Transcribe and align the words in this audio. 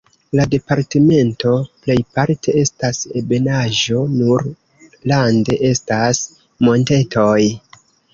La 0.37 0.43
departemento 0.51 1.49
plejparte 1.83 2.55
estas 2.61 3.01
ebenaĵo, 3.21 3.99
nur 4.15 4.47
rande 5.13 5.59
estas 5.73 6.23
montetoj. 6.69 7.37